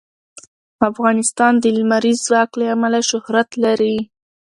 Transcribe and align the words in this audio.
افغانستان 0.89 1.53
د 1.63 1.65
لمریز 1.77 2.17
ځواک 2.27 2.49
له 2.59 2.65
امله 2.75 2.99
شهرت 3.09 3.49
لري. 3.63 3.97